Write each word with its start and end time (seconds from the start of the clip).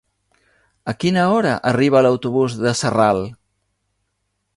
A 0.93 0.95
quina 1.03 1.25
hora 1.33 1.51
arriba 1.71 2.01
l'autobús 2.05 2.57
de 2.63 2.73
Sarral? 2.81 3.21